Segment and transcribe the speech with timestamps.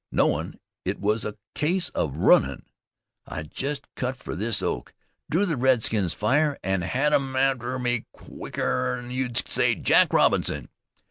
[0.11, 2.65] Knowin' it was a case of runnin',
[3.27, 4.95] I just cut fer this oak,
[5.29, 10.69] drew the redskins' fire, an' hed 'em arter me quicker 'n you'd say Jack Robinson.